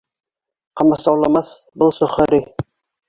Ҡамасауламаҫ 0.81 1.51
был 1.83 1.95
сохари. 2.01 2.45